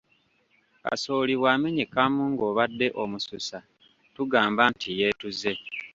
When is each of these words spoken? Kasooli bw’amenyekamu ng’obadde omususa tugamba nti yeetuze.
Kasooli 0.85 1.33
bw’amenyekamu 1.39 2.21
ng’obadde 2.31 2.87
omususa 3.03 3.57
tugamba 4.15 4.61
nti 4.73 4.89
yeetuze. 4.99 5.51